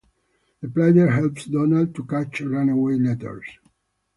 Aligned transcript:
The 0.61 0.67
player 0.67 1.11
helps 1.11 1.45
Donald 1.45 1.93
to 1.93 2.03
catch 2.05 2.41
runaway 2.41 2.95
letters. 2.95 3.45